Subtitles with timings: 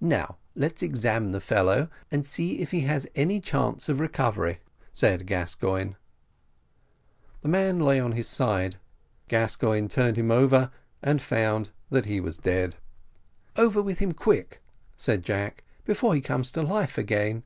[0.00, 4.60] "Now let's examine the fellow, and see if he has any chance of recovery,"
[4.92, 5.94] said Gascoigne.
[7.42, 8.76] The man lay on his side;
[9.26, 10.70] Gascoigne turned him over,
[11.02, 12.76] and found that he was dead.
[13.56, 14.62] "Over with him, quick,"
[14.96, 17.42] said Jack, "before he comes to life again."